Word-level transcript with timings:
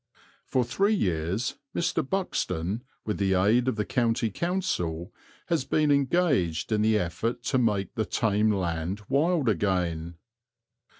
For 0.47 0.63
three 0.65 0.95
years 0.95 1.57
Mr. 1.75 2.01
Buxton, 2.03 2.81
with 3.05 3.19
the 3.19 3.35
aid 3.35 3.67
of 3.67 3.75
the 3.75 3.85
County 3.85 4.31
Council, 4.31 5.13
has 5.45 5.63
been 5.63 5.91
engaged 5.91 6.71
in 6.71 6.81
the 6.81 6.97
effort 6.97 7.43
to 7.43 7.59
make 7.59 7.93
the 7.93 8.05
tame 8.07 8.49
land 8.51 9.03
wild 9.09 9.47
again. 9.47 10.15